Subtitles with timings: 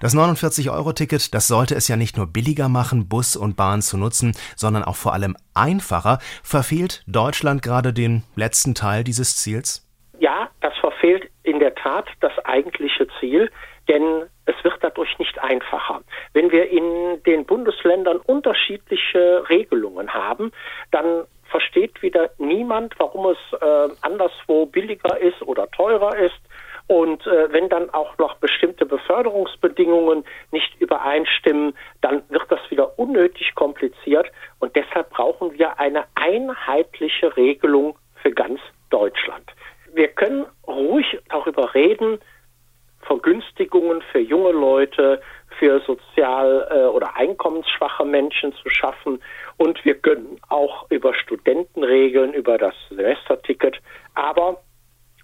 [0.00, 4.32] Das 49-Euro-Ticket, das sollte es ja nicht nur billiger machen, Bus und Bahn zu nutzen,
[4.56, 6.20] sondern auch vor allem einfacher.
[6.42, 9.86] Verfehlt Deutschland gerade den letzten Teil dieses Ziels?
[10.18, 13.50] Ja, das verfehlt in der Tat das eigentliche Ziel,
[13.88, 16.00] denn es wird dadurch nicht einfacher.
[16.32, 20.50] Wenn wir in den Bundesländern unterschiedliche Regelungen haben,
[20.92, 26.40] dann versteht wieder niemand, warum es äh, anderswo billiger ist oder teurer ist.
[26.90, 33.54] Und äh, wenn dann auch noch bestimmte Beförderungsbedingungen nicht übereinstimmen, dann wird das wieder unnötig
[33.54, 34.26] kompliziert.
[34.58, 38.58] Und deshalb brauchen wir eine einheitliche Regelung für ganz
[38.90, 39.52] Deutschland.
[39.94, 42.18] Wir können ruhig darüber reden,
[43.02, 45.22] Vergünstigungen für junge Leute,
[45.60, 49.22] für sozial äh, oder einkommensschwache Menschen zu schaffen.
[49.58, 53.80] Und wir können auch über Studenten regeln, über das Semesterticket.
[54.16, 54.60] Aber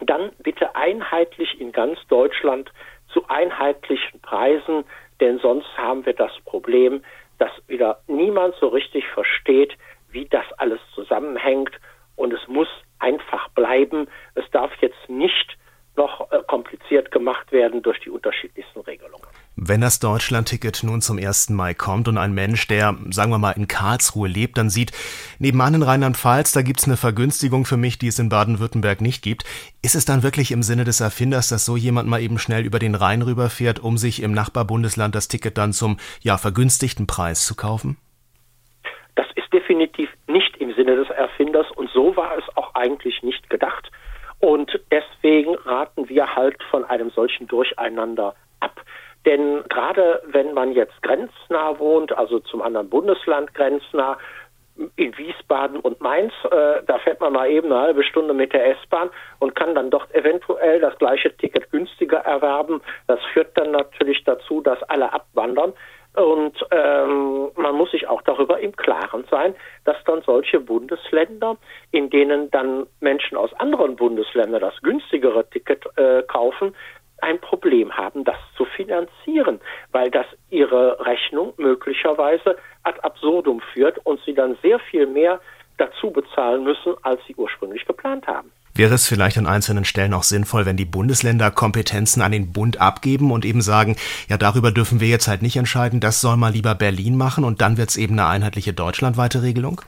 [0.00, 2.72] dann bitte einheitlich in ganz Deutschland
[3.08, 4.84] zu einheitlichen Preisen,
[5.20, 7.02] denn sonst haben wir das Problem,
[7.38, 9.76] dass wieder niemand so richtig versteht,
[10.10, 11.72] wie das alles zusammenhängt.
[12.16, 14.08] Und es muss einfach bleiben.
[14.34, 15.56] Es darf jetzt nicht
[15.96, 18.55] noch äh, kompliziert gemacht werden durch die Regelungen.
[19.68, 21.50] Wenn das Deutschlandticket nun zum 1.
[21.50, 24.92] Mai kommt und ein Mensch, der, sagen wir mal, in Karlsruhe lebt, dann sieht,
[25.40, 29.42] nebenan in Rheinland-Pfalz, da gibt's eine Vergünstigung für mich, die es in Baden-Württemberg nicht gibt.
[29.82, 32.78] Ist es dann wirklich im Sinne des Erfinders, dass so jemand mal eben schnell über
[32.78, 37.56] den Rhein rüberfährt, um sich im Nachbarbundesland das Ticket dann zum, ja, vergünstigten Preis zu
[37.56, 37.96] kaufen?
[39.16, 43.50] Das ist definitiv nicht im Sinne des Erfinders und so war es auch eigentlich nicht
[43.50, 43.90] gedacht.
[44.38, 48.36] Und deswegen raten wir halt von einem solchen Durcheinander.
[49.26, 54.16] Denn gerade wenn man jetzt grenznah wohnt, also zum anderen Bundesland grenznah,
[54.96, 58.72] in Wiesbaden und Mainz, äh, da fährt man mal eben eine halbe Stunde mit der
[58.72, 62.82] S-Bahn und kann dann dort eventuell das gleiche Ticket günstiger erwerben.
[63.06, 65.72] Das führt dann natürlich dazu, dass alle abwandern.
[66.14, 69.54] Und ähm, man muss sich auch darüber im Klaren sein,
[69.84, 71.58] dass dann solche Bundesländer,
[71.90, 76.74] in denen dann Menschen aus anderen Bundesländern das günstigere Ticket äh, kaufen,
[77.22, 79.60] ein Problem haben, das zu finanzieren,
[79.92, 85.40] weil das ihre Rechnung möglicherweise ad absurdum führt und sie dann sehr viel mehr
[85.78, 88.50] dazu bezahlen müssen, als sie ursprünglich geplant haben.
[88.74, 92.78] Wäre es vielleicht an einzelnen Stellen auch sinnvoll, wenn die Bundesländer Kompetenzen an den Bund
[92.78, 93.96] abgeben und eben sagen,
[94.28, 97.62] ja, darüber dürfen wir jetzt halt nicht entscheiden, das soll mal lieber Berlin machen und
[97.62, 99.80] dann wird es eben eine einheitliche deutschlandweite Regelung?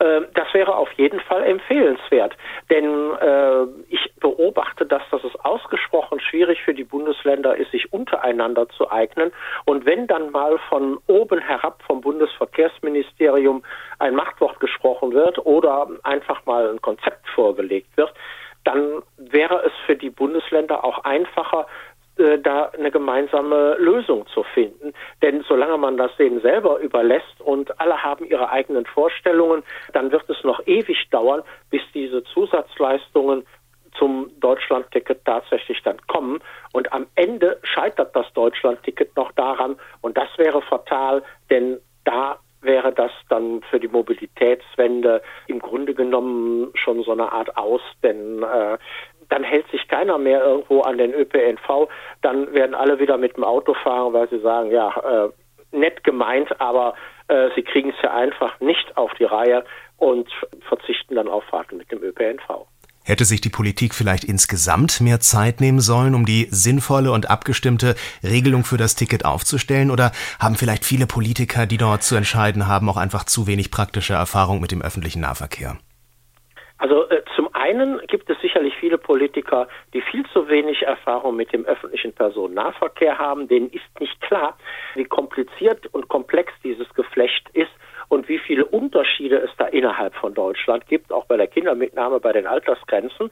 [0.00, 0.25] Ähm,
[0.56, 2.34] wäre auf jeden Fall empfehlenswert,
[2.70, 8.66] denn äh, ich beobachte, dass das es ausgesprochen schwierig für die Bundesländer ist, sich untereinander
[8.70, 9.32] zu eignen.
[9.66, 13.62] Und wenn dann mal von oben herab vom Bundesverkehrsministerium
[13.98, 18.14] ein Machtwort gesprochen wird oder einfach mal ein Konzept vorgelegt wird,
[18.64, 21.66] dann wäre es für die Bundesländer auch einfacher,
[22.18, 24.92] äh, da eine gemeinsame Lösung zu finden.
[25.22, 29.62] Denn solange man das denen selber überlässt und alle haben ihre eigenen Vorstellungen,
[29.92, 33.46] dann wird es noch ewig dauern, bis diese Zusatzleistungen
[33.98, 36.40] zum Deutschlandticket tatsächlich dann kommen.
[36.72, 39.76] Und am Ende scheitert das Deutschlandticket noch daran.
[40.00, 46.72] Und das wäre fatal, denn da wäre das dann für die Mobilitätswende im Grunde genommen
[46.74, 48.78] schon so eine Art aus, denn äh,
[49.28, 51.88] dann hält sich keiner mehr irgendwo an den ÖPNV,
[52.22, 55.28] dann werden alle wieder mit dem Auto fahren, weil sie sagen, ja, äh,
[55.76, 56.94] nett gemeint, aber
[57.28, 59.64] äh, sie kriegen es ja einfach nicht auf die Reihe
[59.96, 60.28] und
[60.68, 62.66] verzichten dann auf Fahrten mit dem ÖPNV.
[63.06, 67.94] Hätte sich die Politik vielleicht insgesamt mehr Zeit nehmen sollen, um die sinnvolle und abgestimmte
[68.24, 69.92] Regelung für das Ticket aufzustellen?
[69.92, 70.10] Oder
[70.40, 74.60] haben vielleicht viele Politiker, die dort zu entscheiden haben, auch einfach zu wenig praktische Erfahrung
[74.60, 75.78] mit dem öffentlichen Nahverkehr?
[76.78, 81.52] Also äh, zum einen gibt es sicherlich viele Politiker, die viel zu wenig Erfahrung mit
[81.52, 83.48] dem öffentlichen Personennahverkehr haben.
[83.48, 84.56] Denen ist nicht klar,
[84.94, 87.70] wie kompliziert und komplex dieses Geflecht ist
[88.08, 92.32] und wie viele Unterschiede es da innerhalb von Deutschland gibt, auch bei der Kindermitnahme, bei
[92.32, 93.30] den Altersgrenzen.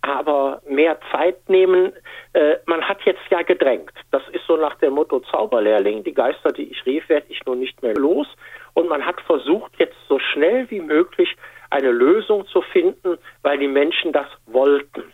[0.00, 1.92] Aber mehr Zeit nehmen,
[2.32, 3.92] äh, man hat jetzt ja gedrängt.
[4.12, 6.04] Das ist so nach dem Motto Zauberlehrling.
[6.04, 8.28] Die Geister, die ich rief, werde ich nun nicht mehr los.
[8.74, 11.36] Und man hat versucht, jetzt so schnell wie möglich
[11.70, 15.04] eine Lösung zu finden, weil die Menschen das wollten.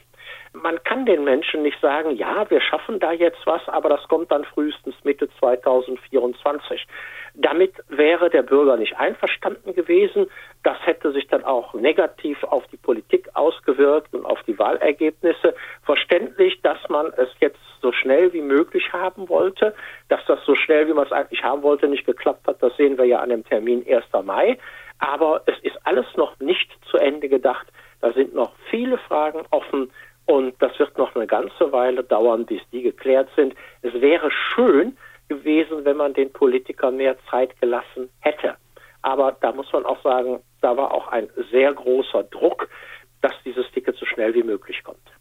[0.53, 4.31] Man kann den Menschen nicht sagen, ja, wir schaffen da jetzt was, aber das kommt
[4.31, 6.87] dann frühestens Mitte 2024.
[7.35, 10.31] Damit wäre der Bürger nicht einverstanden gewesen.
[10.63, 15.57] Das hätte sich dann auch negativ auf die Politik ausgewirkt und auf die Wahlergebnisse.
[15.83, 19.75] Verständlich, dass man es jetzt so schnell wie möglich haben wollte.
[20.09, 22.97] Dass das so schnell, wie man es eigentlich haben wollte, nicht geklappt hat, das sehen
[22.97, 24.05] wir ja an dem Termin 1.
[24.25, 24.57] Mai.
[25.01, 26.34] Aber es ist alles noch
[28.75, 29.89] viele Fragen offen
[30.27, 33.55] Und das wird noch eine ganze Weile dauern, bis die geklärt sind.
[33.83, 34.97] Es wäre schön
[35.29, 38.57] gewesen, wenn man den Politikern mehr Zeit gelassen hätte.
[39.03, 42.69] Aber da muss man auch sagen, da war auch ein sehr großer Druck,
[43.21, 45.13] dass dieses Ticket so schnell wie möglich kommt.